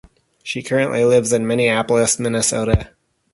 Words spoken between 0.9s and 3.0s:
lives in Minneapolis, Minnesota.